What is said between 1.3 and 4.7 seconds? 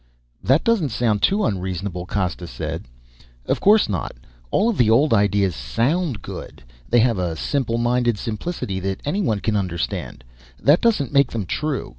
unreasonable," Costa said. "Of course not. All